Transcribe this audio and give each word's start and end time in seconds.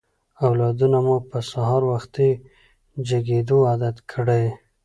اولادونه 0.47 0.97
مو 1.05 1.15
په 1.29 1.37
سهار 1.51 1.81
وختي 1.91 2.29
جګېدو 3.07 3.57
عادت 3.69 3.97
کړئ. 4.11 4.45